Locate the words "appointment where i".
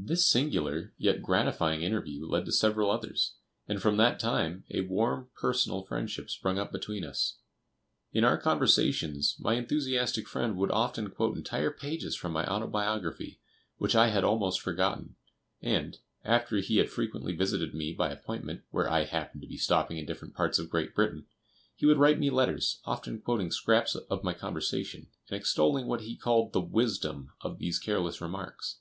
18.10-19.04